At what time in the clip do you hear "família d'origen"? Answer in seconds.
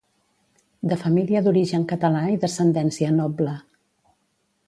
1.01-1.85